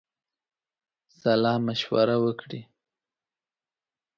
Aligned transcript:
سالامشوره 1.19 2.15
وکړي. 2.23 2.61